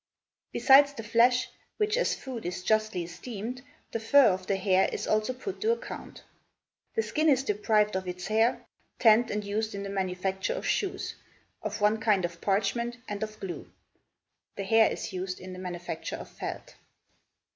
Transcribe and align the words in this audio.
Besides 0.51 0.93
the 0.93 1.03
flesh, 1.03 1.47
which 1.77 1.95
as 1.95 2.15
food 2.15 2.43
is 2.43 2.63
justly 2.63 3.03
esteemed, 3.03 3.61
the 3.91 3.99
fur 3.99 4.29
of 4.29 4.47
the 4.47 4.55
hare 4.55 4.89
is 4.91 5.05
also 5.05 5.31
put 5.31 5.61
to 5.61 5.71
account. 5.73 6.23
The 6.95 7.03
skin 7.03 7.29
is 7.29 7.43
deprived 7.43 7.95
of 7.95 8.07
its 8.07 8.25
hair, 8.25 8.65
tanned 8.97 9.29
and 9.29 9.43
used 9.45 9.75
in 9.75 9.83
the 9.83 9.91
manufacture 9.91 10.53
of 10.55 10.65
shoes, 10.65 11.13
of 11.61 11.81
one 11.81 11.99
kind 11.99 12.25
of 12.25 12.41
parchment, 12.41 12.97
and 13.07 13.21
of 13.21 13.39
glue; 13.39 13.69
the 14.55 14.63
hair 14.63 14.91
is 14.91 15.13
used 15.13 15.39
in 15.39 15.53
the 15.53 15.59
manufacture 15.59 16.15
of 16.15 16.29
felt. 16.31 16.73